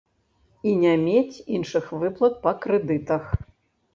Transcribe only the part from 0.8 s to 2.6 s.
не мець іншых выплат па